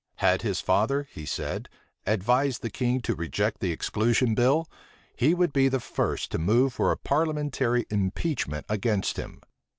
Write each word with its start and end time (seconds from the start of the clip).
Had 0.15 0.41
his 0.41 0.61
father, 0.61 1.07
he 1.11 1.27
said, 1.27 1.69
advised 2.07 2.63
the 2.63 2.71
king 2.71 3.01
to 3.01 3.13
reject 3.13 3.59
the 3.59 3.71
exclusion 3.71 4.33
bill, 4.33 4.67
he 5.15 5.35
would 5.35 5.53
be 5.53 5.67
the 5.69 5.79
first 5.79 6.31
to 6.31 6.39
move 6.39 6.73
for 6.73 6.91
a 6.91 6.97
parliamentary 6.97 7.85
impeachment 7.91 8.65
against 8.67 9.17
him. 9.17 9.41